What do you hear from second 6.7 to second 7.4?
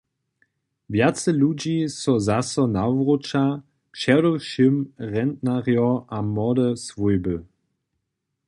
swójby.